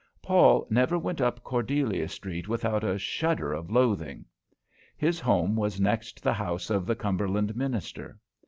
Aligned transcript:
Paul 0.23 0.65
never 0.71 0.97
went 0.97 1.21
up 1.21 1.43
Cordelia 1.43 2.07
Street 2.09 2.47
without 2.47 2.83
a 2.83 2.97
shudder 2.97 3.53
of 3.53 3.69
loathing. 3.69 4.25
His 4.97 5.19
home 5.19 5.55
was 5.55 5.79
next 5.79 6.23
the 6.23 6.33
house 6.33 6.71
of 6.71 6.87
the 6.87 6.95
Cumberland 6.95 7.55
minister. 7.55 8.17